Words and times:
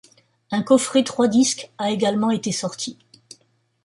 Un 0.49 0.63
coffret 0.63 1.03
trois 1.03 1.27
disques 1.27 1.71
a 1.77 1.91
également 1.91 2.31
été 2.31 2.51
sorti. 2.51 2.97